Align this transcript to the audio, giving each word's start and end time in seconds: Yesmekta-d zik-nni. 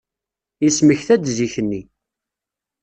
Yesmekta-d 0.63 1.25
zik-nni. 1.37 1.81